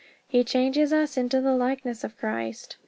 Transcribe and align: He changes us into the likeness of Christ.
He 0.27 0.43
changes 0.43 0.91
us 0.91 1.15
into 1.15 1.41
the 1.41 1.53
likeness 1.53 2.03
of 2.03 2.17
Christ. 2.17 2.77